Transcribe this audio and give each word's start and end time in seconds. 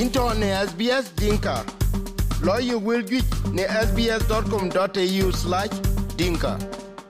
into 0.00 0.34
ne 0.34 0.46
SBS 0.66 1.14
Dinka. 1.16 1.64
Lawyer 2.42 2.78
will 2.78 3.02
get 3.02 3.24
ne 3.52 3.64
sbs.com.au 3.64 5.32
slash 5.32 5.70
dinka. 6.16 6.58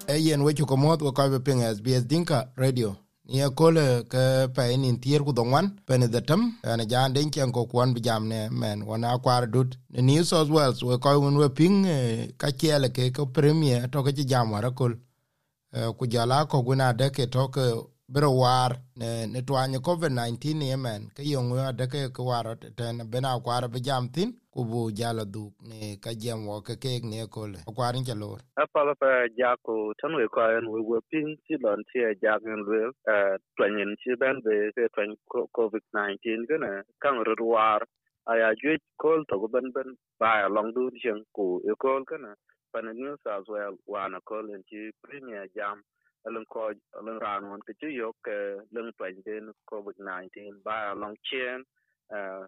Ayen 0.09 0.43
wechu 0.43 0.67
komot 0.67 1.03
wa 1.03 1.13
kaibe 1.13 1.39
ping 1.39 1.61
SBS 1.63 2.07
Dinka 2.07 2.49
Radio. 2.57 2.97
Nia 3.25 3.51
kole 3.51 4.03
ke 4.09 4.49
pa 4.55 4.63
in 4.63 4.99
tier 5.01 5.21
ku 5.21 5.33
dongwan 5.33 5.79
pene 5.87 6.11
the 6.11 6.21
tam 6.21 6.59
ana 6.65 6.85
jan 6.85 7.13
den 7.13 7.31
chen 7.31 7.53
ko 7.53 7.67
kwan 7.67 7.95
bijam 7.95 8.27
ne 8.29 8.49
men 8.51 8.83
wana 8.83 9.19
kwar 9.23 9.47
dut 9.47 9.77
ne 9.91 10.03
New 10.03 10.25
South 10.25 10.51
Wales 10.51 10.83
we 10.83 10.99
ko 10.99 11.21
un 11.21 11.37
we 11.37 11.49
ping 11.49 11.85
ka 12.37 12.49
chele 12.51 12.89
ke 12.93 13.15
ko 13.15 13.27
premier 13.27 13.87
to 13.89 14.03
jam 14.25 14.51
wara 14.53 14.71
kul 14.71 14.95
ku 15.99 16.07
jala 16.07 16.47
ko 16.47 16.63
guna 16.63 16.93
de 16.93 17.11
to 17.11 17.49
ke 17.49 17.92
bero 18.13 18.31
war, 18.37 18.77
ne 18.97 19.27
ne 19.27 19.41
twanye 19.43 19.79
covid 19.81 20.13
19 20.13 20.55
ne 20.61 20.77
men 20.77 21.09
ke 21.17 21.23
yong 21.25 21.51
wa 21.57 21.73
de 21.73 21.87
ke 21.87 22.13
ko 22.13 22.25
war 22.29 22.45
ten 22.77 23.01
bena 23.11 23.41
kwar 23.41 23.69
be 23.73 23.81
jam 23.81 24.09
tin 24.13 24.37
ku 24.53 24.65
bu 24.69 24.93
jala 24.93 25.25
du 25.25 25.49
ne 25.69 25.97
ka 25.97 26.13
jam 26.13 26.45
wo 26.47 26.61
ke 26.61 26.77
ke 26.77 27.01
ne 27.03 27.25
ko 27.27 27.47
le 27.47 27.59
kwarin 27.77 28.05
cha 28.05 28.13
lor. 28.13 28.39
A 28.61 28.67
pa 28.67 28.85
ja 29.39 29.57
ko 29.65 29.95
tan 29.97 30.13
we 30.15 30.29
ko 30.29 30.45
en, 30.45 30.69
we 30.69 30.81
we 30.81 30.99
pin 31.11 31.37
ti 31.49 31.57
lon 31.65 31.81
ti 31.89 32.01
ja 32.21 32.37
ngen 32.37 32.61
le 32.69 32.83
eh 33.09 33.37
twanyin 33.57 33.97
ti 34.05 34.13
ben 34.21 34.37
be 34.45 34.69
ke 34.77 34.93
twan 34.95 35.17
covid 35.57 35.83
19 35.97 36.45
gena 36.49 36.83
kan 37.01 37.17
ro 37.25 37.35
war. 37.41 37.81
Aya 38.29 38.53
jwe 38.61 38.77
kol 39.01 39.25
to 39.25 39.49
ben 39.49 39.73
ben, 39.73 39.97
ba 40.21 40.49
long 40.53 40.71
du 40.75 40.91
chen 41.01 41.25
ku 41.35 41.63
e 41.65 41.73
kol 41.81 42.05
kana 42.05 42.37
pan 42.73 42.89
e 42.89 42.93
new 42.93 43.17
south 43.25 43.49
wales 43.49 43.81
wa 43.87 44.07
na 44.09 44.21
kol 44.21 44.53
en 44.53 44.63
ti 44.69 44.93
premier 45.01 45.49
jam 45.57 45.81
lưng 46.25 46.45
coi 46.49 46.75
lưng 47.05 47.19
ran 47.19 47.45
won 47.51 47.61
ke 47.67 47.73
chi 47.81 47.89
yo 47.99 48.13
ke 48.23 48.37
lưng 48.71 48.91
twan 48.99 49.23
den 49.25 49.53
covid 49.67 49.97
19 49.99 50.63
ba 50.65 50.95
long 50.95 51.15
chen 51.23 51.63
uh 52.15 52.47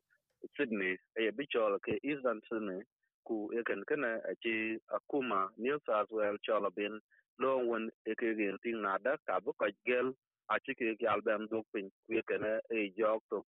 sydney 0.59 0.97
e 1.15 1.31
bi 1.31 1.45
chol 1.55 1.79
ke 1.83 1.93
eastern 2.03 2.41
sydney 2.51 2.81
ku 3.25 3.51
e 3.59 3.63
kan 3.65 3.83
kana 3.89 4.13
a 4.31 4.35
chi 4.43 4.55
akuma 4.97 5.49
new 5.57 5.79
south 5.87 6.11
wales 6.11 6.41
chola 6.47 6.71
bin 6.71 7.01
lo 7.39 7.59
won 7.69 7.91
e 8.05 8.15
ke 8.15 8.35
gen 8.39 8.59
ting 8.63 8.83
na 8.83 8.99
da 8.99 9.17
ka 9.27 9.41
bu 9.45 9.53
ka 9.53 9.69
gel 9.87 10.13
a 10.49 10.59
chi 10.65 10.73
ke 10.79 10.95
gal 11.01 11.21
bam 11.27 11.47
dok 11.51 11.67
pin 11.73 11.91
ku 12.07 12.15
e 12.19 12.23
kana 12.29 12.53
e 12.71 12.93
jok 12.99 13.23
to 13.31 13.39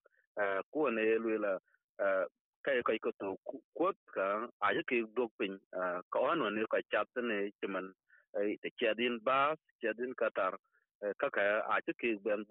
uh 0.42 0.60
ku 0.72 0.90
ne 0.90 1.04
lu 1.24 1.38
la 1.44 1.52
uh 2.04 2.24
kai 2.64 2.80
kai 2.88 2.98
ko 3.04 3.10
to 3.20 3.28
ku 3.48 3.58
ka 4.14 4.26
a 4.66 4.68
chi 4.76 4.82
ke 4.90 4.98
dok 5.16 5.30
pin 5.38 5.54
uh 5.80 5.98
ka 6.12 6.18
on 6.30 6.42
ne 6.54 6.64
ka 6.72 6.78
chat 6.90 7.08
ne 7.30 7.38
chiman 7.60 7.86
e 8.44 8.70
cedin 8.80 9.20
baas 9.24 9.58
cedin 9.82 10.14
katar 10.14 10.54
kaka 11.18 11.62
a 11.70 11.80
cikin 11.86 12.18
ke 12.18 12.24
ben 12.24 12.44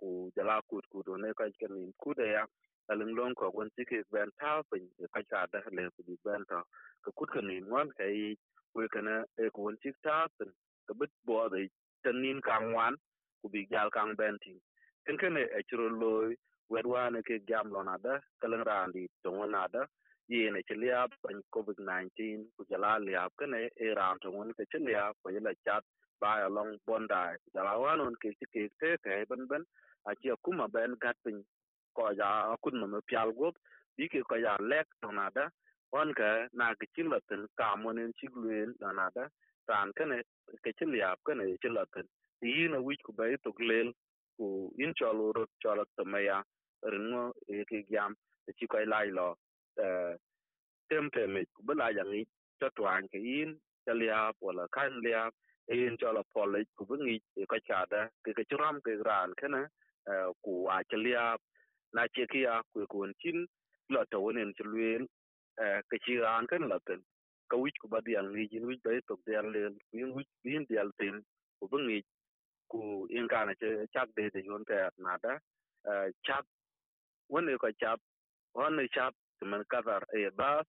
ku 0.00 0.30
jala 0.36 0.62
kut 0.70 0.84
kudo 0.92 1.16
ne 1.18 1.32
kan 1.34 1.52
ke 1.60 1.68
min 1.68 1.92
kuda 2.02 2.24
ya 2.26 2.44
alin 2.90 3.14
lon 3.16 3.34
ko 3.34 3.50
gon 3.50 3.70
ci 3.76 3.84
ke 3.84 4.02
ta 4.40 4.62
pin 4.70 4.88
ka 5.14 5.20
ta 5.30 5.46
da 5.52 5.60
le 5.76 5.90
ku 5.96 6.02
ben 6.24 6.44
ta 6.48 6.62
ka 7.04 7.10
kut 7.18 7.30
ka 7.30 7.40
min 7.42 7.66
wan 7.68 7.90
kai 7.98 8.36
we 8.74 8.88
kana 8.88 9.24
e 9.38 9.50
ko 9.50 9.62
gon 9.64 9.76
ci 9.82 9.90
ta 10.04 10.26
pin 10.38 10.50
ka 10.86 10.94
bit 10.94 11.10
bo 11.26 11.48
da 11.48 11.58
tan 12.04 12.22
nin 12.22 12.40
kan 12.40 12.72
wan 12.72 12.94
ku 13.42 13.48
bi 13.50 13.66
jal 13.70 13.90
kan 13.90 14.14
ben 14.16 14.38
tin 14.44 14.58
kin 15.06 15.16
kana 15.18 15.40
e 15.40 15.60
ciro 15.68 15.88
loy 15.88 16.36
wedwa 16.70 17.10
ne 17.12 17.22
ke 17.22 17.40
jam 17.48 17.70
lon 17.74 17.88
ada 17.88 18.20
kalan 18.40 18.64
randi 18.68 19.08
to 19.24 19.30
na 19.46 19.66
da 19.68 19.82
yene 20.28 20.62
ci 20.68 20.74
liab 20.74 21.10
ban 21.22 21.38
covid 21.54 21.78
19 21.78 22.46
ku 22.56 22.64
jala 22.70 22.98
liab 22.98 23.30
kene 23.38 23.70
e 23.76 23.94
to 24.22 24.30
won 24.30 24.50
ke 24.56 24.64
ci 24.70 24.78
liab 24.78 25.14
ko 25.22 25.30
yela 25.30 25.52
chat 25.64 25.84
ba 26.20 26.46
along 26.46 26.78
bondi 26.86 27.38
jala 27.54 27.78
wanon 27.78 28.14
ke 28.22 28.34
ci 28.38 28.46
ke 28.52 28.62
te 28.80 28.96
ke 29.04 29.24
ban 29.28 29.46
ban 29.46 29.62
a 30.08 30.14
ci 30.20 30.30
kuma 30.42 30.66
ben 30.68 30.96
gat 31.02 31.16
ko 31.94 32.10
ja 32.18 32.56
kun 32.62 32.80
no 32.80 33.00
pial 33.08 33.30
gop 33.38 33.54
bi 33.96 34.08
ke 34.08 34.20
ko 34.28 34.36
ya 34.36 34.56
lek 34.60 34.86
to 35.00 35.12
nada 35.12 35.44
wan 35.92 36.12
ka 36.18 36.48
na 36.58 36.74
ke 36.74 36.86
ci 36.94 37.02
latin 37.02 37.46
ka 37.58 37.76
monen 37.76 38.12
ci 38.18 38.26
gluen 38.26 38.74
nada 38.98 39.30
ran 39.68 39.92
kene 39.96 40.22
ke 40.62 40.70
ci 40.78 40.84
liab 40.94 41.18
kene 41.26 41.44
ci 41.62 41.68
latin 41.68 42.06
yina 42.42 42.78
wich 42.82 43.02
ku 43.06 43.12
bay 43.12 43.36
to 43.44 43.52
glel 43.58 43.88
ku 44.36 44.74
in 44.82 44.92
cholo 44.98 45.32
ro 45.36 45.46
cholo 45.62 45.84
to 45.96 46.02
ringo 46.92 47.32
e 47.48 47.64
ke 47.70 47.78
jam 47.90 48.10
ci 48.58 48.66
ko 48.66 48.78
lai 48.92 49.08
lo 49.18 49.28
tem 50.88 51.10
teme 51.10 51.44
bu 51.66 51.74
la 51.74 51.88
yang 51.90 52.10
ni 52.12 52.24
cho 52.60 52.68
twan 52.76 53.08
ke 53.12 53.18
in 53.18 53.58
cha 53.86 53.92
lia 53.94 54.32
wala 54.40 54.66
kan 54.72 54.92
lia 55.04 55.30
in 55.68 55.96
cho 56.00 56.12
la 56.12 56.22
pol 56.34 56.52
le 56.52 56.64
ku 56.76 56.84
bu 56.88 56.96
ngi 56.96 57.16
ka 57.52 57.58
cha 57.68 57.86
da 57.90 58.08
ke 58.24 58.32
ke 58.38 58.44
chram 58.50 58.80
ke 58.86 58.92
ran 59.08 59.34
ke 59.40 59.48
na 59.54 59.62
ku 60.44 60.52
a 60.76 60.78
cha 60.90 60.96
lia 61.06 61.24
na 61.94 62.06
che 62.14 62.26
ki 62.32 62.44
a 62.54 62.62
ku 62.72 62.86
ku 62.92 62.98
chin 63.22 63.46
lo 63.90 64.04
to 64.10 64.18
wonen 64.24 64.54
chu 64.56 64.64
luen 64.72 65.02
ke 65.90 65.96
chi 66.04 66.14
ran 66.24 66.46
kan 66.50 66.68
la 66.72 66.78
ten 66.86 67.00
ka 67.50 67.56
wich 67.62 67.78
ku 67.82 67.88
ba 67.88 68.00
dial 68.06 68.26
ni 68.34 68.48
jin 68.52 68.66
wich 68.70 68.82
bai 68.86 69.00
to 69.08 69.18
dial 69.26 69.46
le 69.54 69.60
yin 69.98 70.10
wich 70.16 70.30
yin 70.44 70.66
dial 70.70 70.90
ten 71.00 71.16
ku 71.60 71.68
bu 71.70 71.78
ngi 71.86 72.00
ku 72.70 72.80
in 73.18 73.28
kana 73.32 73.54
che 73.60 73.68
chak 73.94 74.08
de 74.16 74.30
de 74.34 74.40
yon 74.48 74.64
te 74.70 74.78
na 75.04 75.18
da 75.24 75.32
chak 76.26 76.44
wone 77.32 77.52
ko 77.62 77.68
chap 77.82 78.00
chap 78.96 79.14
man 79.44 79.64
kazar 79.68 80.02
e 80.14 80.22
eh, 80.24 80.30
ba 80.36 80.62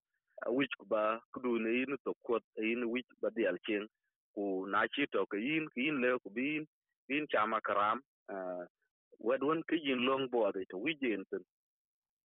eh, 0.46 0.52
wich 0.52 0.72
ku 0.80 0.86
ba 0.86 1.20
kudu 1.34 1.60
ne 1.60 1.70
yin 1.70 1.98
to 2.04 2.14
kot 2.28 2.44
eh, 2.58 2.64
yin 2.64 2.84
wich 2.92 3.08
ba 3.22 3.30
dial 3.32 3.58
chen 3.66 3.88
ku 4.36 4.66
na 4.68 4.88
chi 4.94 5.06
to 5.12 5.26
ke 5.26 5.38
yin 5.38 5.68
ke 5.72 5.80
yin 5.82 6.02
le 6.02 6.20
ku 6.20 6.30
bin 6.30 6.68
bin 7.08 7.28
chama 7.32 7.62
karam 7.62 8.02
wed 9.20 9.42
won 9.44 9.64
ke 9.64 9.76
yin 9.76 10.06
long 10.06 10.28
bo 10.30 10.52
de 10.52 10.66
to 10.70 10.78
wijen 10.78 11.24
tin. 11.30 11.44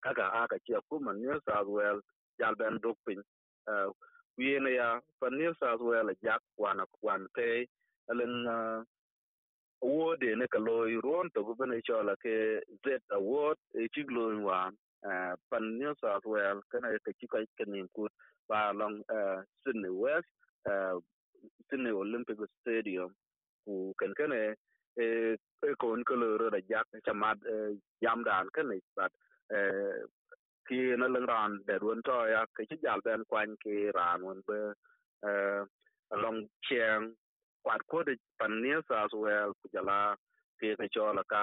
Kaka 0.02 0.24
aka 0.42 0.58
chi 0.66 0.74
ku 0.88 0.98
man 1.00 1.22
new 1.22 1.38
south 1.46 1.68
wales 1.68 2.04
jal 2.38 2.54
ben 2.54 2.78
dok 2.82 2.98
pin 3.06 3.22
yen 4.36 4.66
ya 4.66 5.00
fa 5.20 5.30
new 5.30 5.54
south 5.60 5.80
wales 5.80 6.18
jak 6.22 6.42
wana 6.58 6.84
kwan 7.00 7.26
pe 7.34 7.66
alen 8.10 8.34
award 9.82 10.22
ne 10.22 10.46
ka 10.46 10.58
loy 10.58 10.98
ron 11.04 11.30
to 11.34 11.42
bu 11.46 11.54
ne 11.66 11.80
chola 11.86 12.14
ke 12.22 12.34
z 12.82 12.86
award 13.10 13.58
e 13.74 13.88
chi 13.94 14.02
loy 14.08 14.36
wan 14.42 14.74
pan 15.50 15.64
new 15.78 15.94
south 16.00 16.26
wales 16.26 16.64
kana 16.72 16.88
ka 17.04 17.12
chi 17.20 17.26
ka 17.26 17.38
kenin 17.58 17.88
ku 17.94 18.06
ba 18.48 18.72
long 18.74 19.02
sydney 19.64 19.90
west 19.90 20.28
sydney 21.70 21.90
olympic 21.90 22.38
stadium. 22.60 23.10
Ku 23.64 23.94
kan 24.00 24.14
kana 24.18 24.54
e 24.98 25.36
ko 25.80 25.92
on 25.92 26.04
ko 26.04 26.14
lo 26.14 26.50
da 26.50 26.60
jak 26.68 26.86
chamad 27.06 27.38
jam 28.02 28.24
dan 28.24 28.48
kana 28.54 28.76
but 28.96 29.12
ki 30.68 30.78
na 30.98 31.06
lang 31.14 31.26
ran 31.26 31.52
de 31.66 31.78
run 31.82 32.02
to 32.06 32.16
ya 32.32 32.44
ke 32.56 32.66
chi 32.70 32.76
jal 32.82 33.00
ben 33.04 33.24
kwan 33.30 33.56
ki 33.62 33.90
ran 33.96 34.22
won 34.22 34.42
be 34.46 34.58
long 36.22 36.38
chiang 36.68 37.10
kwat 37.64 37.82
ko 37.90 38.02
de 38.02 38.14
pan 38.38 38.52
new 38.62 38.80
south 38.88 39.14
wales 39.24 39.56
ku 39.62 39.68
jala 39.74 39.98
ki 40.60 40.74
ka 40.78 40.86
chola 40.94 41.22
ka 41.32 41.42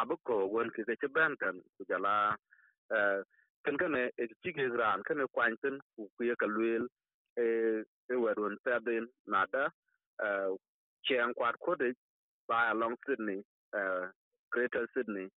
abuko 0.00 0.36
won 0.54 0.70
ki 0.74 0.82
ke 1.02 1.08
ben 1.16 1.36
kan 1.42 1.56
ku 1.78 1.84
jala 1.90 2.14
kan 3.64 3.76
kana 3.78 4.10
e 4.16 4.26
chi 4.42 4.52
ke 4.52 4.68
ran 4.80 5.02
kana 5.02 5.26
kwan 5.28 5.56
tin 5.62 5.78
ku 5.96 6.08
ku 6.16 6.24
ye 6.24 6.34
ka 6.36 6.46
luel 6.46 6.86
e 7.36 7.46
e 8.12 8.14
wadon 8.14 8.56
sabin 8.64 9.08
nada 9.26 9.70
chiang 11.04 11.34
kwat 11.34 11.56
ko 11.64 11.74
de 11.74 11.92
ba 12.48 12.70
along 12.72 12.96
sydney 13.06 13.42
greater 14.50 14.88
sydney. 14.94 15.28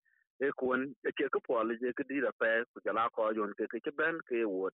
E 0.41 0.49
kun 0.57 0.87
e 1.05 1.11
ke 1.17 1.29
ko 1.33 1.39
pol 1.45 1.75
je 1.81 1.93
ke 1.93 2.03
di 2.09 2.21
da 2.21 2.31
pe, 2.39 2.63
ku 2.73 2.81
jala 2.85 3.09
ko 3.15 3.29
yon 3.35 3.53
ke 3.57 3.67
ke 3.69 3.91
ben, 3.97 4.17
ke 4.27 4.43
wot. 4.47 4.73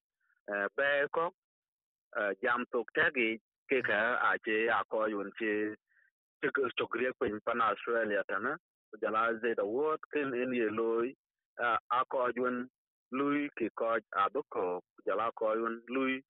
Pe 0.77 0.87
ko 1.11 1.31
jam 2.41 2.63
tok 2.71 2.93
tagi 2.95 3.39
ke 3.69 3.81
ka 3.83 4.01
a 4.29 4.37
che 4.45 4.67
a 4.71 4.81
ko 4.89 5.05
yon 5.11 5.31
che 5.39 5.75
che 6.41 6.51
ko 6.55 6.69
to 6.77 6.87
gre 6.87 7.11
ko 7.19 7.25
in 7.25 7.39
pan 7.45 7.61
australia 7.61 8.23
ta 8.29 8.39
na 8.39 8.55
ku 8.91 8.97
jala 9.01 9.35
ze 9.41 9.53
da 9.55 9.65
wot, 9.65 9.99
ken 10.13 10.33
in 10.33 10.53
ye 10.53 10.69
loy 10.69 11.13
a 11.59 11.99
ko 12.09 12.29
yon 12.35 12.67
lui 13.11 13.49
ki 13.57 13.69
ko 13.75 13.97
a 14.21 14.29
bo 14.33 14.41
ko 14.53 14.65
jala 15.05 15.31
ko 15.35 15.53
yon 15.55 15.81
lui 15.87 16.21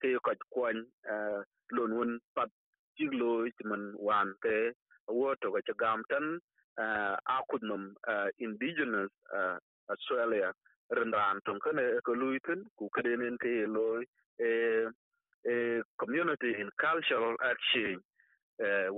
ke 0.00 0.16
ko 0.24 0.32
kwon 0.50 0.84
lon 1.76 1.92
won 1.98 2.18
pat 2.34 2.50
chi 2.96 3.06
loy 3.20 3.50
man 3.64 3.94
wan 3.98 4.34
ke 4.42 4.72
wo 5.08 5.34
to 5.40 5.50
ga 5.54 5.74
gam 5.82 6.02
tan 6.10 6.26
a 6.78 7.36
kudnum 7.50 7.94
indigenous 8.38 9.12
australia 9.88 10.52
rendan 10.96 11.40
ton 11.44 11.58
kane 11.64 11.84
ko 12.06 12.12
lui 12.12 12.38
tin 12.46 12.64
ku 12.78 12.88
kadenen 12.94 13.36
ke 13.38 13.66
loy 13.76 14.02
e 14.40 14.50
e 15.52 15.82
community 15.98 16.50
in 16.60 16.70
cultural 16.82 17.36
exchange 17.50 18.02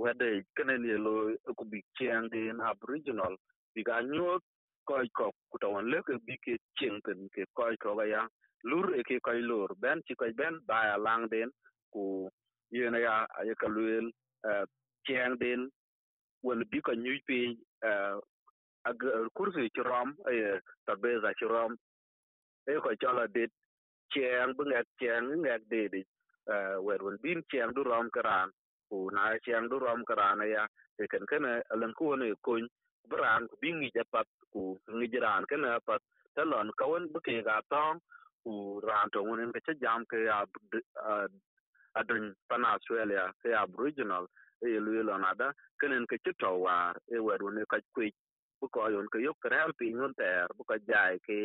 wede 0.01 0.29
kanen 0.55 0.85
ye 0.85 0.97
lo 0.97 1.15
ku 1.57 1.63
bi 1.71 1.83
chiang 1.97 2.29
din 2.29 2.59
aboriginal 2.69 3.35
bi 3.75 3.83
ga 3.83 4.01
nyot 4.01 4.43
koy 4.89 5.07
ko 5.13 5.29
kutawon 5.53 5.85
le 5.91 6.01
ke 6.07 6.17
bi 6.25 6.35
ke 6.45 6.57
chieng 6.77 6.97
ten, 7.05 7.29
ke 7.33 7.45
koy 7.57 7.77
ko 7.77 7.93
ga 7.99 8.05
ya. 8.09 8.21
Lur 8.69 8.87
e 8.99 9.03
ke 9.09 9.19
koy 9.21 9.39
lur. 9.49 9.69
Ben 9.83 10.01
ci 10.07 10.15
koy 10.17 10.33
ben, 10.39 10.57
ba 10.67 10.79
ya 10.89 10.97
lang 10.97 11.29
den, 11.33 11.49
ku 11.93 12.29
yena 12.73 12.97
ya 13.05 13.15
ay 13.39 13.53
ka 13.61 13.67
luel 13.75 14.09
e, 14.49 14.51
chiang 15.05 15.37
den. 15.37 15.69
Won 16.43 16.65
bi 16.71 16.81
ko 16.81 16.93
nyuy 16.97 17.19
pe 17.27 17.39
ag, 18.89 18.99
kursi 19.37 19.69
ci 19.75 19.81
rom 19.89 20.15
ay 20.27 20.59
tabeza 20.87 21.33
ci 21.39 21.45
rom. 21.45 21.77
E, 22.67 22.73
e 22.73 22.81
ko 22.83 22.89
chala 23.01 23.27
det 23.27 23.51
cheng 24.13 24.57
bu 24.57 24.63
ngak 24.65 24.87
cheng 24.99 25.25
ngak 25.43 25.61
de 25.71 25.83
de 25.93 26.01
wer 26.81 26.99
won 27.05 27.17
bin 27.21 27.43
cheng 27.51 27.73
du 27.75 27.83
rom 27.83 28.09
karan, 28.09 28.49
ku 28.89 29.09
na 29.13 29.37
cheng 29.45 29.69
du 29.69 29.77
rom 29.79 30.01
karan 30.09 30.41
e 30.41 30.49
ya. 30.55 30.65
E 30.99 31.07
ken 31.11 31.25
kana 31.29 31.61
alan 31.71 31.93
ku 31.93 32.15
ne 32.15 32.33
kun 32.45 32.67
bran 33.07 33.47
ku 33.47 33.55
bin 33.61 33.79
ngi 33.79 33.91
japat 33.95 34.27
ku 34.51 34.77
ngi 34.87 35.07
jiran 35.13 35.45
kana 35.49 35.79
pat. 35.85 36.01
Talon 36.35 36.71
kawan 36.79 37.11
bu 37.13 37.19
ke 37.19 37.43
ga 37.43 37.61
tong 37.69 37.99
ku 38.43 38.79
ran 38.83 39.09
to 39.13 39.19
wonen 39.23 39.51
ke 39.51 39.73
jam 39.81 40.05
ke 40.05 40.27
a 40.27 40.45
adun 41.99 42.33
pan 42.49 42.65
australia 42.65 43.33
ke 43.41 43.49
aboriginal 43.63 44.27
e 44.61 44.79
lu 44.85 45.03
lo 45.03 45.17
nada 45.17 45.47
kenen 45.81 46.05
ke 46.11 46.17
chito 46.23 46.51
war 46.63 46.93
e 47.15 47.17
wer 47.25 47.39
won 47.43 47.59
ka 47.71 47.79
kwi 47.95 48.11
bu 48.61 48.67
ko 48.73 48.87
yon 48.95 49.07
ke 49.13 49.19
yok 49.25 49.37
kral 49.43 49.71
pi 49.79 49.91
ngon 49.93 50.13
ter 50.21 50.47
bu 50.57 50.63
ko 50.69 50.77
jai 50.89 51.17
ke 51.27 51.39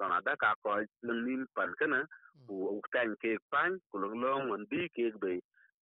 lo 0.00 0.08
nada 0.08 0.36
ka 0.42 0.54
ko 0.62 0.78
nang 1.02 1.20
nim 1.26 1.42
pan 1.56 1.74
kana 1.80 2.00
ku 2.46 2.80
tan 2.92 3.16
ke 3.22 3.36
pan 3.52 3.78
ku 3.90 3.98
long 3.98 4.16
long 4.22 4.48
won 4.50 4.64
bi 4.70 4.88
ke 4.96 5.10
be 5.22 5.34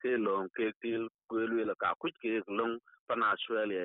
ke 0.03 0.17
long 0.27 0.49
ke 0.57 0.73
til 0.83 1.09
ku 1.29 1.45
lu 1.51 1.65
lo 1.71 1.75
ka 1.83 1.95
ku 2.01 2.09
ke 2.23 2.33
long 2.59 2.79
pan 3.09 3.23
australia 3.33 3.85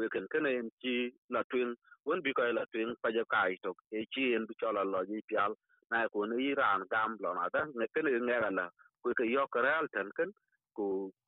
we 0.00 0.08
ken 0.14 0.26
kenen 0.32 0.70
chi 0.82 0.94
la 1.34 1.42
twin 1.50 1.70
won 2.06 2.22
bi 2.24 2.32
ko 2.38 2.42
la 2.58 2.64
twin 2.72 2.94
pa 3.02 3.10
ja 3.16 3.24
kai 3.34 3.56
to 3.64 3.72
e 3.92 4.06
chi 4.14 4.24
en 4.36 4.46
bi 4.48 4.54
chola 4.60 4.84
lo 4.84 5.00
ji 5.10 5.22
pial 5.28 5.52
na 5.90 6.08
ko 6.12 6.26
ni 6.26 6.36
iran 6.52 6.82
gam 6.92 7.16
lo 7.22 7.34
nada 7.34 7.62
ne 7.78 7.86
kene 7.94 8.12
ne 8.28 8.36
la 8.58 8.66
ku 9.02 9.14
ke 9.18 9.24
yo 9.36 9.44
kral 9.54 9.86
tan 9.94 10.10
ken 10.18 10.30
ku 10.76 10.86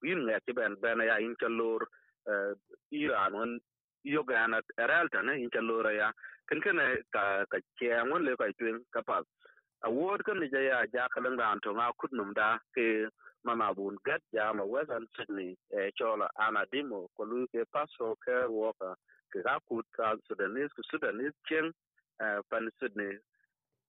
yin 0.09 0.21
ne 0.27 0.39
ti 0.47 0.53
ben 0.59 0.75
ben 0.83 1.01
ya 1.11 1.17
in 1.27 1.37
chalor 1.43 1.83
iran 3.03 3.33
won 3.39 3.53
yoga 4.15 4.47
na 4.53 4.61
ral 4.91 5.09
tan 5.15 5.31
in 5.45 5.51
chalor 5.55 5.87
ya 6.01 6.09
ken 6.49 6.61
kene 6.67 6.87
ka 7.15 7.25
ka 7.53 7.59
che 7.79 7.89
won 8.11 8.25
le 8.27 8.37
ka 8.41 8.47
twin 8.59 8.79
ka 8.95 9.03
pa 9.09 9.17
award 9.85 10.23
kan 10.25 10.39
ni 10.41 10.49
jaya 10.49 10.87
ja 10.93 11.09
kalan 11.15 11.37
da 11.37 11.55
to 11.63 11.73
nga 11.75 11.93
kut 11.99 12.13
num 12.13 12.33
da 12.35 12.59
ke 12.75 13.09
mama 13.45 13.75
bun 13.75 13.97
gat 14.05 14.23
ja 14.33 14.53
ma 14.53 14.65
western 14.65 15.07
sydney 15.17 15.57
e 15.71 15.77
eh, 15.79 15.91
chola 15.99 16.29
ana 16.39 16.63
dimo 16.73 17.09
ko 17.17 17.25
lu 17.25 17.47
ke 17.53 17.65
paso 17.73 18.15
ke 18.25 18.37
woka 18.49 18.95
ke 19.33 19.43
ga 19.47 19.59
kut 19.69 19.87
ka 19.97 20.15
sudanese 20.29 20.75
ku 20.77 20.83
sudanese 20.91 21.35
chen 21.49 21.73
eh, 22.23 22.39
pan 22.51 22.71
sydney 22.79 23.13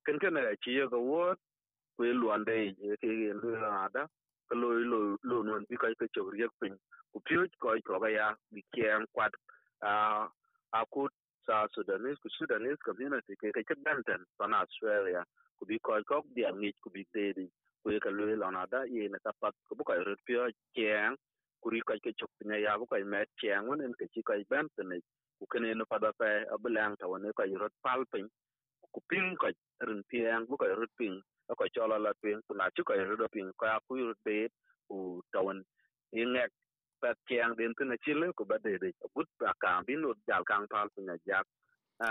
kan 0.06 0.18
ken 0.20 0.34
ken 0.34 0.38
eh, 0.44 0.56
ci 0.64 0.72
yoga 0.80 0.98
word 0.98 1.38
ku 1.98 2.04
luande 2.04 2.58
ke 3.02 3.12
lu 3.42 3.56
ada 3.86 4.08
ko 4.50 4.54
lo 4.62 4.70
lo 4.92 5.00
lo 5.30 5.44
non 5.44 5.66
bi 5.70 5.78
kai 5.78 5.94
ka 6.00 6.06
chok 6.16 6.34
riek 6.34 6.52
pin 6.60 6.74
ku 7.14 7.22
pyo 7.26 7.46
ko 7.62 7.78
ko 7.86 8.00
ga 8.04 8.10
ya, 8.10 8.28
bi 8.52 8.62
kien 8.74 9.06
kwat 9.14 9.34
ah, 9.86 10.26
a 10.74 10.82
a 10.82 10.86
ku 10.94 11.06
sa 11.46 11.68
sudanese 11.76 12.20
ku 12.24 12.30
sudanese 12.38 12.80
community 12.84 13.36
ke 13.36 13.52
ke 13.52 13.76
banten 13.84 14.22
pan 14.38 14.54
australia, 14.54 15.24
ku 15.60 15.66
bi 15.66 15.80
ko 15.80 16.00
ko 16.08 16.24
bi 16.36 16.46
am 16.46 16.60
ku 16.82 16.90
bi 16.90 17.04
dedi 17.14 17.46
di 17.46 17.52
ku 17.84 18.00
ka 18.00 18.10
lo 18.10 18.24
la 18.36 18.50
na 18.52 18.66
da, 18.66 18.84
ye 18.84 19.08
na 19.08 19.18
ka 19.24 19.32
pat 19.42 19.54
ku 19.68 19.76
bu 19.76 19.84
ka 19.84 19.94
ru 20.00 20.16
pyo 20.26 20.48
kien 20.76 21.16
ku 21.62 21.70
ri 21.70 21.82
ka 21.88 21.96
ke 22.04 22.12
chok 22.20 22.32
ne 22.46 22.62
ya, 22.62 22.78
bu 22.78 22.86
ka 22.88 22.98
me 23.04 23.26
kien 23.40 23.68
won 23.68 23.82
en 23.82 23.94
ke 24.00 24.08
chi 24.14 24.22
ka 24.24 24.34
banten 24.50 24.90
ne, 24.90 24.98
ku 25.40 25.46
kene 25.52 25.76
no 25.76 25.86
pada 25.86 26.12
pe 26.20 26.46
abelang 26.56 26.96
ta 27.00 27.08
won 27.08 27.28
ka 27.38 27.44
ru 27.44 27.68
pal 27.84 28.02
pin 28.12 28.28
ku 28.94 29.00
pin 29.10 29.36
ka 29.42 29.52
rin 29.88 30.02
piang, 30.10 30.48
bu 30.48 30.56
ka 30.58 30.66
ru 30.72 30.88
pin 30.98 31.22
ko 31.58 31.66
chola 31.76 31.98
la 32.00 32.12
pin 32.22 32.42
ku 32.48 32.56
na 32.56 32.70
chu 32.76 32.84
ko 32.84 32.94
ro 32.96 33.28
pin 33.28 33.52
ko 33.60 33.66
ku 33.88 33.94
ru 33.96 34.16
be 34.26 34.48
ku 34.88 35.22
tawan 35.34 35.60
ingek 36.14 36.52
pat 37.04 37.18
chiang 37.28 37.54
den 37.60 37.74
tu 37.78 37.84
na 37.86 37.96
chile 38.04 38.28
ku 38.38 38.46
ba 38.52 38.58
de 38.66 38.78
de 38.84 38.90
gut 39.16 39.30
ba 39.40 39.54
ka 39.64 39.72
bin 39.88 40.02
no 40.02 40.14
jal 40.28 40.44
kang 40.50 40.66
pal 40.74 40.88
tu 40.96 41.02
na 41.10 41.16
jak 41.28 41.46
a 42.08 42.10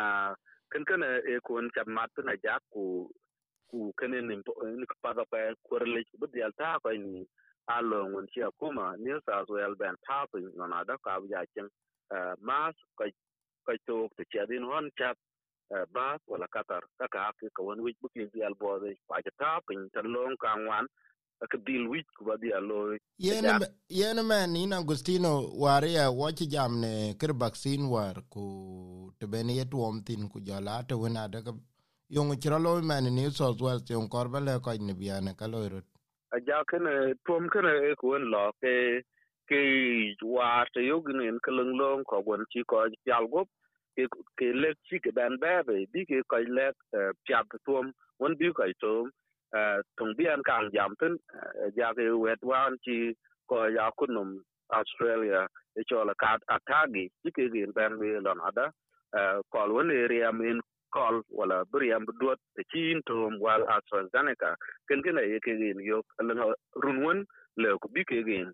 ken 0.73 0.85
ken 0.89 1.03
e 1.33 1.39
kun 1.47 1.71
chap 1.75 1.87
mat 1.97 2.11
tu 2.15 2.23
na 2.29 2.35
jak 2.45 2.63
ku 2.75 2.85
ku 3.71 3.79
ken 3.99 4.11
ni 4.29 4.37
ni 4.37 4.87
pa 5.05 5.11
da 5.17 5.25
pa 5.33 5.39
ku 5.67 5.81
le 5.95 6.01
bu 6.21 6.27
dial 6.35 6.53
ta 6.61 6.79
ko 6.83 6.91
ni 7.07 7.25
a 7.75 7.77
lo 7.91 8.01
ngun 8.11 8.27
chi 8.33 8.41
akuma 8.49 8.87
ni 9.03 9.11
sa 9.27 9.45
zo 9.49 9.55
el 9.67 9.75
ben 9.81 9.97
ta 10.07 10.19
pu 10.31 10.39
no 10.59 10.65
na 10.73 10.85
da 10.89 10.95
ka 11.05 11.19
ya 11.33 11.43
chen 11.55 11.69
mas 12.49 12.75
ko 12.99 13.05
ko 13.67 13.73
to 13.87 13.97
te 14.17 14.23
chia 14.31 14.47
din 14.51 14.65
hon 14.71 14.91
chap 14.99 15.17
ba 15.95 16.07
wala 16.31 16.47
qatar 16.55 16.83
ka 16.99 17.07
ka 17.15 17.31
ke 17.39 17.47
ka 17.57 17.63
won 17.67 17.81
wich 17.85 17.97
bukin 18.03 18.29
di 18.33 18.43
al 18.49 18.55
bode 18.63 18.91
pa 19.09 19.17
ja 19.25 19.33
ta 19.41 19.51
pin 19.67 19.89
tan 19.95 20.07
long 20.15 20.37
ka 20.43 20.53
wan 20.69 20.87
ka 21.51 21.59
dil 21.67 21.89
wich 21.89 22.07
ku 22.17 22.25
ba 22.25 22.37
di 22.37 22.53
alo 22.53 22.97
yen 23.19 23.45
yen 23.89 24.19
men 24.27 24.57
in 24.57 24.73
agustino 24.73 25.51
waria 25.59 26.11
wachi 26.11 26.47
jam 26.47 26.81
ne 26.81 27.15
ker 27.19 27.33
vaccine 27.35 27.89
war 27.89 28.15
ku 28.31 29.13
te 29.19 29.27
ben 29.27 29.49
ye 29.51 29.65
tuom 29.65 30.03
tin 30.07 30.29
ku 30.29 30.41
jala 30.41 30.83
te 30.89 30.95
wona 30.95 31.29
de 31.29 31.43
ka 31.43 31.53
yong 32.09 32.37
chira 32.41 32.59
lo 32.59 32.81
men 32.83 33.05
ni 33.15 33.31
so 33.31 33.53
so 33.53 33.79
yon 33.89 34.09
korba 34.09 34.39
le 34.41 34.61
ko 34.61 34.73
ni 34.73 34.95
biane 34.95 35.33
ka 35.37 35.47
lo 35.47 35.69
rut 35.69 35.87
a 36.35 36.39
ja 36.47 36.63
ken 36.71 36.87
tuom 37.27 37.49
ken 37.53 37.67
e 37.67 37.95
ku 38.01 38.15
en 38.17 38.25
lo 38.35 38.45
ke 38.61 39.03
ke 39.49 39.61
war 40.23 40.67
te 40.75 40.81
yogin 40.91 41.21
en 41.29 41.39
keleng 41.45 41.73
long 41.81 42.05
ko 42.05 42.23
gon 42.23 42.45
chi 42.53 42.63
ko 42.71 42.87
jal 43.07 43.27
gop 43.33 43.49
ke 43.97 44.07
ke 44.39 44.47
lek 44.63 44.77
chi 44.89 44.99
ke 45.05 45.11
ban 45.19 45.35
ba 45.43 45.63
be 45.67 45.87
bi 45.93 46.05
ke 46.11 46.23
ko 46.31 46.39
lek 46.59 46.77
piap 47.27 47.47
tuom 47.67 47.93
won 48.21 48.37
bi 48.39 48.53
ko 48.59 48.65
tom 48.81 49.11
tung 49.97 50.15
bian 50.19 50.43
kang 50.45 50.71
jam 50.73 50.95
tin 51.01 51.19
ja 51.77 51.93
ke 51.95 52.11
wet 52.25 52.43
wan 52.43 52.77
chi 52.85 53.15
ko 53.49 53.67
ya 53.69 53.91
kunum 53.99 54.41
australia. 54.71 55.47
E 55.77 55.83
cho 55.87 56.05
có 56.05 56.15
ka 56.19 56.39
atagi 56.49 57.09
chi 57.25 57.31
ke 57.31 57.49
gen 57.53 57.73
ban 57.75 57.99
be 58.01 58.21
lon 58.21 58.39
ada 58.41 58.71
kol 59.53 59.73
won 59.73 59.91
area 59.91 60.33
min 60.33 60.61
kol 60.91 61.23
wala 61.31 61.65
briam 61.73 62.05
duot 62.21 62.39
te 62.57 62.63
chin 62.73 63.01
tom 63.07 63.41
wal 63.41 63.63
astrazeneca 63.75 64.57
ken 64.89 65.03
ken 65.03 65.19
e 65.19 65.39
ke 65.41 65.57
gen 65.61 65.81
yo 65.81 66.03
run 66.83 67.03
won 67.05 67.25
le 67.57 67.79
ko 67.81 67.89
bi 67.95 68.05
ke 68.05 68.25
gì 68.25 68.45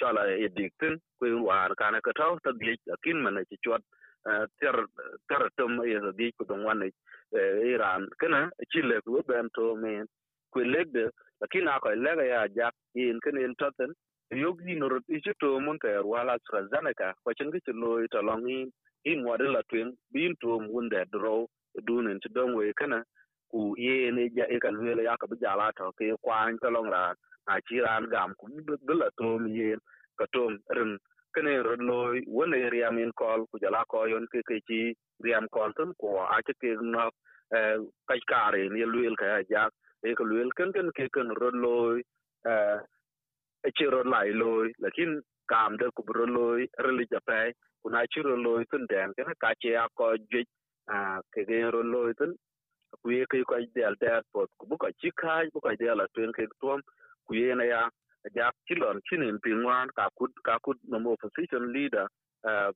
cho 0.00 0.12
la 0.12 0.22
e 0.26 0.48
diktin 0.56 0.98
ko 1.20 1.26
war 1.46 1.70
kana 1.76 2.00
ka 2.00 2.12
taw 2.18 2.38
ta 2.44 2.50
di 2.58 2.74
kin 3.04 3.22
mana 3.22 3.44
chi 3.48 3.56
chot 3.64 3.82
ter 4.60 4.76
ter 5.28 5.48
tum 5.56 5.82
ye 5.86 5.98
di 6.18 6.32
ku 6.38 6.44
don 6.44 6.64
wan 6.64 6.82
iran. 7.72 8.08
Kana 8.18 8.50
chile 8.72 9.00
ku 9.04 9.22
ben 9.28 9.48
to 9.54 9.76
men 9.76 10.06
ku 10.54 10.60
legde 10.62 11.10
lakini 11.42 11.68
ako 11.68 11.90
e 11.92 11.96
lega 11.96 12.24
ya 12.24 12.48
jak 12.48 12.74
in 12.94 13.18
kana 13.20 13.40
in 13.42 13.54
toten 13.58 13.90
e 14.30 14.38
yogi 14.38 14.74
no 14.78 14.88
rot 14.88 15.02
e 15.10 15.18
ichi 15.18 15.32
to 15.40 15.60
mun 15.60 15.78
ter 15.82 16.06
wala 16.06 16.38
AstraZeneca 16.38 17.14
ko 17.24 17.34
chen 17.34 17.50
gi 17.52 17.60
lo 17.74 17.98
ito 18.04 18.22
long 18.22 18.46
in 18.48 18.70
in 19.04 19.24
wade 19.26 19.46
la 19.54 19.62
twen 19.70 19.90
bin 20.12 20.34
to 20.40 20.60
mun 20.60 20.88
de 20.88 21.04
dro 21.12 21.46
dunen 21.86 22.20
ti 22.22 22.28
don 22.36 22.54
we 22.54 22.72
kana 22.78 23.02
ku 23.50 23.74
ye 23.78 24.10
ne 24.10 24.30
ja 24.36 24.44
e 24.54 24.58
kan 24.64 24.76
wele 24.78 25.02
ya 25.04 25.16
ka 25.16 25.26
bi 25.26 25.36
jala 25.42 25.72
to, 25.76 25.90
ke 25.98 26.14
kwan 26.22 26.58
to 26.62 26.70
long 26.70 26.88
ra 26.94 27.14
na 27.46 27.60
chi 27.66 27.80
ran 27.86 28.08
gam, 28.12 28.34
ku 28.38 28.46
bi 28.86 28.94
la 28.94 29.08
to 29.18 29.38
mi 29.38 29.50
ye, 29.58 29.76
ka 30.18 30.26
to 30.32 30.42
ren 30.76 30.98
kene 31.34 31.52
rot 31.66 31.80
loy 31.90 32.22
wone 32.26 32.58
riam 32.74 32.98
in 33.02 33.12
kol, 33.20 33.46
ku 33.50 33.58
jala 33.58 33.84
ko 33.90 34.06
yon 34.06 34.26
ke 34.32 34.40
ke 34.48 34.56
chi 34.68 34.80
riam 35.24 35.46
kol 35.54 35.70
tun 35.76 35.90
ko 36.00 36.08
a 36.34 36.38
che 36.46 36.54
ke 36.62 36.70
no 36.80 37.10
kai 38.08 38.18
eh, 38.18 38.26
kare 38.30 38.62
ni 38.72 38.82
luel 38.92 39.14
ka 39.20 39.42
ja 39.50 39.68
e 40.04 40.14
ko 40.18 40.24
luel 40.30 40.50
ken 40.58 40.72
ken 40.76 40.90
ke 40.96 41.08
ken 41.14 41.30
rod 41.42 41.56
loy 41.66 42.02
e 43.66 43.70
chi 43.76 43.86
rod 43.94 44.06
lai 44.14 44.30
loy 44.42 44.72
lakin 44.84 45.20
kam 45.52 45.76
de 45.82 45.90
ku 45.96 46.02
rod 46.18 46.30
loy 46.38 46.66
reli 46.86 47.06
ja 47.12 47.20
pe 47.28 47.40
ku 47.82 47.90
na 47.94 48.04
chi 48.12 48.22
rod 48.28 48.40
loy 48.46 48.62
tun 48.70 48.86
den 48.92 49.14
ken 49.16 49.34
ka 49.44 49.52
che 49.62 49.76
a 49.84 49.86
ko 49.98 50.10
je 50.32 50.44
a 50.96 50.98
ke 51.34 51.46
ge 51.50 51.60
rod 51.76 51.86
loy 51.96 52.12
tun 52.20 52.36
ku 53.02 53.10
ye 53.16 53.26
ke 53.32 53.42
ko 53.50 53.60
del 53.76 53.96
der 54.02 54.22
pot 54.32 54.50
ku 54.58 54.66
bu 54.68 54.76
ko 54.84 54.88
chi 55.00 55.10
kai 55.22 55.44
bu 55.54 55.60
ko 55.66 55.76
del 55.82 55.98
la 56.02 56.06
tun 56.14 56.32
ke 56.38 56.46
tuom 56.60 56.80
ku 57.26 57.34
ye 57.40 57.54
na 57.54 57.64
ya 57.72 57.82
ja 58.36 58.50
kilon 58.68 59.00
chinin 59.08 59.38
pingwan 59.44 59.88
ka 59.98 60.08
kut 60.18 60.32
ka 60.46 60.58
kut 60.64 60.78
no 60.90 60.98
opposition 61.12 61.72
leader 61.74 62.06
uh, 62.50 62.70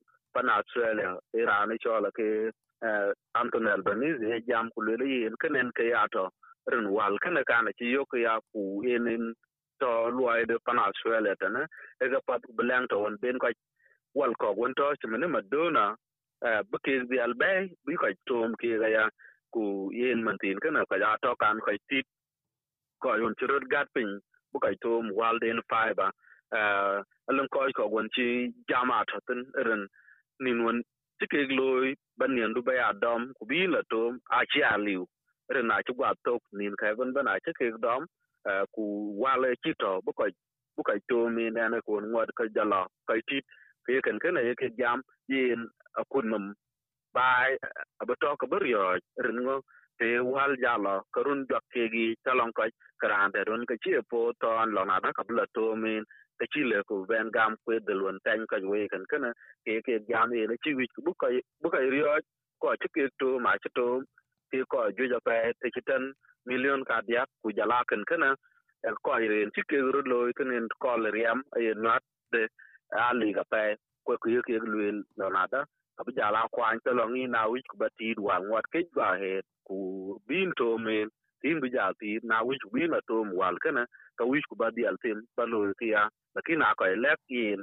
Australia 0.59 1.17
Iran 1.33 1.77
chola 1.83 2.11
Anthony 2.81 3.69
Albanese 3.69 4.21
he 4.23 4.39
jam 4.47 4.69
ku 4.75 4.81
le 4.81 4.95
yin 5.05 5.35
kenen 5.43 5.71
ke 5.75 5.89
ya 5.91 6.07
to 6.11 6.29
ren 6.71 6.89
wal 6.91 7.17
kana 7.19 7.43
kana 7.45 7.71
ci 7.79 7.91
yok 7.91 8.09
ya 8.15 8.39
ku 8.53 8.81
enin 8.87 9.33
to 9.81 9.87
luai 10.15 10.45
de 10.47 10.57
pan 10.65 10.79
Australia 10.79 11.35
tane 11.41 11.67
e 12.01 12.07
ga 12.09 12.19
pat 12.27 12.41
belang 12.57 12.87
to 12.89 12.99
won 12.99 13.17
ben 13.21 13.39
ko 13.39 13.49
wal 14.15 14.33
ko 14.39 14.53
won 14.53 14.73
to 14.77 14.93
chmene 15.03 15.27
madona 15.27 15.95
uh, 16.47 16.61
buke 16.71 16.93
di 17.09 17.17
albay 17.19 17.69
bi 17.85 17.95
ko 17.95 18.07
tom 18.27 18.55
ke 18.61 18.79
ga 18.79 18.87
ya 18.87 19.05
ku 19.53 19.89
yen 19.93 20.23
mantin 20.23 20.59
kana 20.63 20.85
ka 20.89 20.95
ya 20.95 21.17
to 21.21 21.35
kan 21.41 21.59
ko 21.59 21.71
tit 21.89 22.05
ko 23.01 23.15
yon 23.15 23.35
chirot 23.39 23.67
gat 23.69 23.87
pin 23.93 24.19
bu 24.53 24.59
ka 24.59 24.69
tom 24.81 25.11
walden 25.19 25.59
fiber 25.69 26.11
uh 26.55 27.03
alun 27.29 27.47
ko 27.51 27.67
ko 27.75 27.89
gon 27.89 28.07
ci 28.15 28.53
jama 28.69 29.03
to 29.11 29.19
tin 29.27 29.43
ren 29.67 29.87
nin 30.39 30.63
won 30.63 30.81
tike 31.19 31.47
ban 31.47 31.95
banien 32.19 32.53
du 32.53 32.61
baya 32.61 32.93
dom 33.01 33.33
ku 33.37 33.45
bi 33.49 33.67
la 33.67 33.81
tom 33.91 34.19
a 34.31 34.39
chi 34.51 34.61
a 34.73 34.77
liu 34.77 35.05
re 35.53 35.61
na 35.61 35.81
chi 35.85 35.93
gwa 35.93 36.13
tok, 36.25 36.41
nin 36.57 36.75
ka 36.79 36.95
ban 36.97 37.13
ban 37.15 37.27
a 37.27 37.39
chi 37.45 37.51
ke 37.59 37.65
dom 37.85 38.05
eh, 38.49 38.63
ku 38.73 38.83
wa 39.21 39.35
le 39.41 39.49
chi 39.63 39.71
to 39.81 39.91
bu 40.05 40.11
ko 40.19 40.23
bu 40.25 40.31
bukai 40.77 40.99
to 41.09 41.29
mi 41.35 41.49
na 41.55 41.67
na 41.69 41.79
ko 41.85 41.99
ngod 42.01 42.29
ka 42.37 42.43
jala 42.55 42.81
ka 43.07 43.13
ti 43.29 43.37
ke 43.85 44.01
ken 44.05 44.17
ken, 44.23 44.37
ye 44.47 44.53
ke 44.61 44.67
jam, 44.79 45.01
yin 45.31 45.61
a 45.99 46.03
kun 46.11 46.29
nam 46.31 46.45
bai 47.15 47.51
eh, 47.67 47.83
a 48.01 48.03
ba 48.07 48.13
to 48.21 48.35
ka 48.41 48.45
bur 48.51 48.63
yo 48.73 48.83
re 49.25 49.31
ngo 49.33 49.55
te 49.99 50.07
wal 50.33 50.53
ka 51.13 51.19
run 51.25 51.41
jok 51.49 51.63
ke 51.73 51.89
kegi 51.89 52.05
talon 52.23 52.51
ko 52.57 52.63
karante 53.01 53.39
run 53.49 53.65
ka 53.69 53.75
chi 53.83 53.91
po 54.11 54.19
ton 54.41 54.67
lo 54.75 54.81
na 54.85 54.99
ka 55.17 55.23
bu 55.27 55.33
la 55.39 55.45
to 55.55 55.75
min 55.83 56.03
ka 56.39 56.45
chi 56.53 56.63
le 56.71 56.83
ko 56.89 57.05
ben 57.09 57.31
gam 57.37 57.55
kwe 57.65 57.79
de 57.87 57.93
lon 58.01 58.19
tan 58.25 58.47
ka 58.51 58.57
we 58.71 58.87
kan 58.93 59.05
kana 59.11 59.33
ke 59.65 59.81
ke 59.87 59.95
jam 60.09 60.33
e 60.33 60.47
le 60.51 60.57
chi 60.63 60.73
wi 60.79 60.87
bu 61.05 61.13
ka 61.21 61.27
bu 61.63 61.69
ka 61.75 61.79
ri 61.95 62.01
ko 62.61 62.73
chi 62.81 62.89
ke 62.95 63.03
to 63.19 63.39
ma 63.45 63.53
chi 63.63 63.69
to 63.77 63.87
ke 64.51 64.59
ko 64.73 64.79
ju 64.97 65.05
ja 65.13 65.19
pa 65.27 65.35
te 65.61 65.69
chi 65.75 65.81
tan 65.89 66.03
million 66.49 66.83
ka 66.89 67.01
dia 67.07 67.23
ku 67.43 67.51
ja 67.57 67.65
la 67.71 67.79
kan 67.91 68.03
kana 68.11 68.29
el 68.89 68.95
ko 69.05 69.17
ri 69.31 69.43
en 69.43 69.51
chi 69.55 69.63
ke 69.71 69.77
ru 69.93 70.01
lo 70.11 70.19
kan 70.39 70.51
en 70.57 70.67
ko 70.83 70.97
le 71.03 71.11
riam 71.17 71.39
e 71.61 71.73
not 71.85 72.03
de 72.33 72.43
a 73.03 73.07
li 73.19 73.33
ka 73.37 73.43
pa 73.51 73.61
ko 74.05 74.17
ku 74.23 74.29
ye 74.35 74.41
ke 74.47 74.55
lu 74.73 74.79
lo 75.19 75.29
na 75.37 75.43
da 75.53 75.61
ka 75.97 76.03
bu 76.07 76.11
ja 76.19 76.31
la 76.35 76.43
ko 76.55 76.61
an 76.69 76.79
to 76.85 76.91
lo 76.99 77.05
ni 77.15 77.27
na 77.35 77.41
wi 77.53 77.61
ku 77.71 77.77
ba 77.81 77.89
ti 77.99 78.13
wa 78.27 78.35
ngot 78.47 78.65
ke 78.73 78.81
ba 78.99 79.09
he 79.21 79.33
ku 79.67 79.77
bin 80.27 80.51
to 80.59 80.69
men 80.85 81.09
tin 81.41 81.59
bu 81.63 81.67
ja 81.75 81.85
ti 82.01 82.11
na 82.31 82.37
wi 82.47 82.57
ku 82.63 82.69
bin 82.75 82.91
to 83.09 83.23
mu 83.29 83.35
wal 83.41 83.57
kana 83.65 83.83
ka 84.19 84.25
wi 84.31 84.41
ku 84.49 84.55
ba 84.61 84.67
di 84.75 84.83
al 84.91 84.97
tin 85.03 85.19
ba 85.37 85.45
lo 85.53 85.59
ti 85.81 85.89
ya 85.95 86.03
lakini 86.35 86.63
a 86.63 86.75
ko 86.75 86.85
lek 86.85 87.19
in 87.29 87.59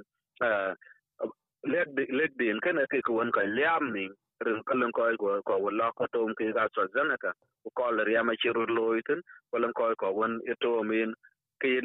lek 1.66 1.88
lek 2.18 2.32
din 2.38 2.60
kana 2.60 2.86
ke 2.86 3.02
ko 3.02 3.12
won 3.18 3.32
ko 3.32 3.40
liam 3.40 3.92
ni 3.92 4.08
rin 4.44 4.62
kalan 4.68 4.92
ko 4.92 5.10
ko 5.18 5.40
ko 5.42 5.54
wala 5.58 5.90
ko 5.96 6.06
to 6.12 6.26
ke 6.38 6.52
ga 6.54 6.68
so 6.74 6.86
zanaka 6.94 7.32
ko 7.64 7.68
ko 7.74 7.90
le 7.90 8.22
ma 8.22 8.32
chiru 8.42 8.66
loitin 8.66 9.20
kalan 9.52 9.72
ko 9.72 9.94
ko 9.98 10.12
won 10.12 10.40
eto 10.46 10.82
min 10.84 11.14
ke 11.60 11.80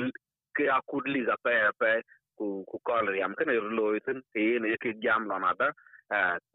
ke 0.56 0.64
akudli 0.78 1.26
ga 1.26 1.36
pe 1.44 1.56
pe 1.80 2.02
ku 2.38 2.64
ku 2.70 2.78
ko 2.84 3.02
le 3.06 3.18
yam 3.18 3.34
kana 3.36 3.54
loitin 3.54 4.22
te 4.34 4.60
ne 4.60 4.78
ke 4.78 4.94
jam 5.04 5.28
na 5.28 5.38
nada 5.40 5.72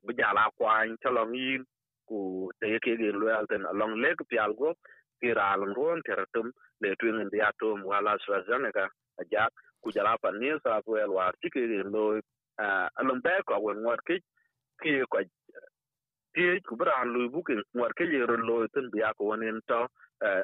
bu 0.04 0.12
jala 0.18 0.50
kwan 0.58 0.96
chalong 1.02 1.34
yin 1.34 1.62
ku 2.08 2.50
te 2.60 2.78
ke 2.84 2.92
ge 3.00 3.10
lo 3.12 3.26
alten 3.38 3.64
along 3.72 3.94
lek 4.02 4.20
pial 4.30 4.52
go 4.54 4.74
ki 5.20 5.32
ral 5.32 5.60
ron 5.76 6.02
teratum 6.06 6.52
le 6.80 6.94
twin 7.00 7.18
ndia 7.26 7.50
tom 7.58 7.82
wala 7.90 8.14
so 8.22 8.36
zanaka 8.48 8.84
ajak 9.20 9.50
ku 9.86 9.94
jala 9.94 10.18
pa 10.18 10.34
ni 10.34 10.50
sa 10.66 10.82
ku 10.82 10.98
el 10.98 11.14
war 11.14 11.32
ti 11.42 11.50
ke 11.54 11.62
lo 11.94 12.18
along 13.00 13.22
ba 13.22 13.38
ko 13.46 13.62
won 13.62 13.84
wat 13.86 14.02
ke 14.10 14.18
ki 14.82 15.06
ko 15.12 15.22
ti 16.34 16.44
ku 16.68 16.76
bra 16.80 17.04
lu 17.04 17.30
bu 17.34 17.42
ke 17.48 17.54
war 17.80 17.92
ke 17.98 18.04
ye 18.14 18.22
ro 18.30 18.36
lo 18.48 18.56
tin 18.74 18.90
bi 18.94 19.02
ko 19.18 19.24
wonen 19.30 19.60
to 19.70 19.80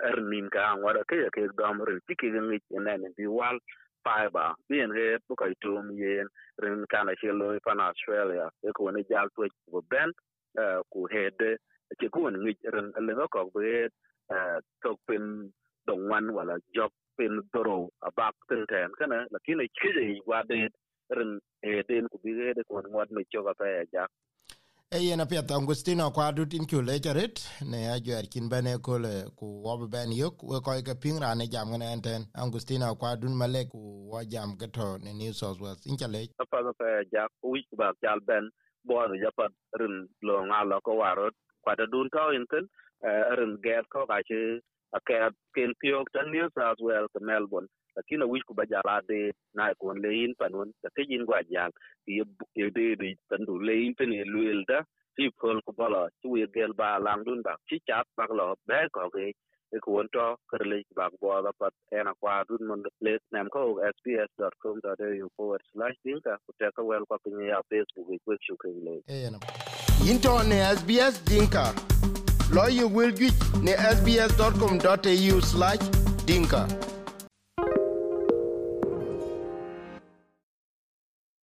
er 0.08 0.18
nin 0.30 0.50
ka 0.54 0.76
war 0.84 0.96
ke 1.10 1.30
ke 1.36 1.48
dom 1.58 1.82
ri 1.88 1.98
ti 2.08 2.14
ke 2.20 2.28
ngi 2.30 2.58
na 2.86 2.96
ne 3.02 3.10
bi 3.18 3.26
wal 3.38 3.58
fiber 4.04 4.54
bien 4.68 4.90
re 4.98 5.18
bu 5.28 5.36
ko 5.40 5.46
tum 5.62 5.90
yen 6.02 6.28
rin 6.62 6.86
kana 6.92 7.14
ke 7.20 7.30
lo 7.40 7.54
pa 7.66 7.74
na 7.74 7.90
australia 7.92 8.46
e 8.66 8.72
ko 8.76 8.90
ne 8.90 9.02
jal 9.10 9.28
to 9.36 9.48
ku 9.72 9.82
ben 9.90 10.10
ku 10.92 11.06
hede 11.12 11.50
ke 12.00 12.08
ku 12.14 12.28
ngi 12.30 12.54
rin 12.74 12.88
le 13.06 13.14
ko 13.34 13.50
be 13.54 13.88
to 14.82 14.96
pin 15.08 15.52
dong 15.86 16.08
wan 16.10 16.26
wala 16.36 16.58
job 16.74 16.92
pin 17.18 17.40
doro 17.54 17.90
abak 18.08 18.34
tin 18.48 18.66
ten 18.70 18.90
kana 19.12 19.26
lakini 19.30 19.68
kije 19.68 20.22
wa 20.26 20.42
de 20.42 20.68
rin 21.10 21.40
e 21.62 21.82
den 21.88 22.08
ku 22.08 22.18
bi 22.24 22.32
de 22.32 22.62
ko 22.64 22.82
ngot 22.88 23.10
me 23.10 23.24
choga 23.32 23.54
pa 23.54 23.64
ja. 23.92 24.06
E 24.90 24.98
yen 24.98 25.20
apiath 25.20 25.50
augustino 25.50 26.10
kwa 26.10 26.32
dutin 26.32 26.66
ku 26.66 26.82
lecharit 26.82 27.36
ne 27.70 27.88
ajuer 27.92 28.26
kin 28.32 28.48
bene 28.48 28.78
kole 28.78 29.24
ku 29.36 29.62
wob 29.64 29.90
ben 29.90 30.12
yok 30.12 30.42
we 30.42 30.60
ko 30.60 30.72
ke 30.82 30.94
ping 31.00 31.20
rane 31.20 31.46
jam 31.52 31.68
ne 31.78 31.86
enten 31.94 32.22
augustino 32.34 32.94
kwa 32.94 33.16
dun 33.16 33.34
male 33.36 33.64
ku 33.70 33.78
wo 34.10 34.22
jam 34.24 34.56
ke 34.56 34.66
to 34.72 34.98
ne 34.98 35.12
new 35.12 35.32
south 35.32 35.60
wales. 35.60 35.86
In 35.86 35.96
chale 35.96 36.28
apa 36.40 36.72
pa 36.78 36.86
ja 37.12 37.28
ku 37.40 37.52
wi 37.52 37.64
ba 37.76 37.92
jal 38.02 38.20
ben 38.20 38.50
bo 38.84 38.94
ja 39.22 39.30
pa 39.36 39.48
rin 39.80 40.08
lo 40.22 40.44
lo 40.44 40.80
ko 40.80 40.92
warot 40.96 41.34
kwa 41.62 41.76
da 41.76 41.84
dun 41.86 42.08
to 42.12 42.30
in 42.36 42.46
ken 42.50 42.68
rin 43.38 43.56
get 43.62 43.84
ko 43.92 44.06
ga 44.06 44.20
chi 44.28 44.60
akat 44.96 45.32
ken 45.54 45.72
piok 45.80 46.06
tan 46.12 46.30
new 46.30 46.48
south 46.56 46.80
wales 46.80 47.10
to 47.12 47.20
melbourne 47.20 47.68
lakini 47.96 48.24
wic 48.24 48.44
ku 48.46 48.54
ba 48.54 48.64
jala 48.66 49.00
de 49.08 49.32
na 49.54 49.74
kon 49.80 50.00
le 50.04 50.10
in 50.24 50.34
panun. 50.40 50.72
Ta 50.82 50.88
ke 50.94 51.02
yin 51.08 51.26
gwa 51.26 51.42
jang 51.50 51.72
ti 52.04 52.20
ye 52.54 52.70
de 52.70 52.96
de 52.96 53.08
tan 53.28 53.44
du 53.46 53.58
le 53.58 53.74
yin 53.82 53.94
pen 53.94 54.12
ye 54.12 54.24
luel 54.24 54.64
da 54.68 54.82
ti 55.16 55.30
phol 55.40 55.60
ku 55.66 55.72
bala 55.78 56.08
tu 56.22 56.36
ye 56.36 56.46
gel 56.54 56.72
ba 56.72 56.98
lang 56.98 57.24
dun 57.24 57.42
ba. 57.42 57.56
Chi 57.68 57.76
chat 57.86 58.06
ba 58.16 58.24
lo 58.38 58.54
ba 58.68 58.88
ko 58.94 59.08
ge 59.14 59.32
e 59.74 59.78
ku 59.84 59.90
won 59.96 60.08
to 60.12 60.26
ker 60.50 60.62
le 60.70 60.78
ba 60.96 61.08
bo 61.20 61.42
da 61.44 61.52
pat 61.60 61.74
ena 61.98 62.12
kwa 62.20 62.44
dun 62.48 62.62
mon 62.68 62.82
le 63.04 63.18
nam 63.32 63.48
ko 63.54 63.80
sbs.com.au 63.96 65.28
forward 65.36 65.62
slash 65.72 65.96
dinka. 66.04 66.36
Ku 66.46 66.52
ta 66.58 66.70
ka 66.76 66.82
wel 66.82 67.04
ko 67.08 67.16
pin 67.24 67.40
ya 67.52 67.60
facebook 67.70 68.08
e 68.14 68.18
ku 68.24 68.36
chu 68.44 68.56
ke 68.62 68.68
le. 68.86 68.96
E, 69.08 69.26
e 69.26 69.30
na 69.32 69.38
yin 70.06 70.18
to 70.24 70.32
ne 70.50 70.58
sbs 70.78 71.14
dinka. 71.30 71.66
Lo 72.54 72.66
ye 72.68 72.84
wel 72.84 73.12
ne 73.66 73.72
sbs.com.au 73.96 75.40
slash 75.40 75.84
dinka. 76.26 76.66